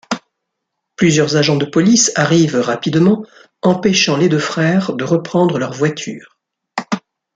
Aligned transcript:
Plusieurs 0.95 1.35
agents 1.35 1.57
de 1.57 1.65
police 1.65 2.11
arrivent 2.15 2.59
rapidement, 2.59 3.23
empêchant 3.61 4.17
les 4.17 4.29
deux 4.29 4.39
frères 4.39 4.93
de 4.93 5.03
reprendre 5.03 5.59
leur 5.59 5.73
voiture. 5.73 6.39